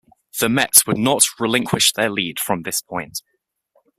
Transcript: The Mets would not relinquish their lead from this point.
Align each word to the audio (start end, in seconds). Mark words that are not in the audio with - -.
The 0.39 0.49
Mets 0.49 0.87
would 0.87 0.97
not 0.97 1.21
relinquish 1.39 1.91
their 1.93 2.09
lead 2.09 2.39
from 2.39 2.63
this 2.63 2.81
point. 2.81 3.19